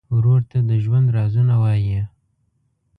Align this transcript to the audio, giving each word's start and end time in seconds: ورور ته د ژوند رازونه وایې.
ورور 0.15 0.41
ته 0.51 0.57
د 0.69 0.71
ژوند 0.83 1.07
رازونه 1.15 1.53
وایې. 1.63 2.01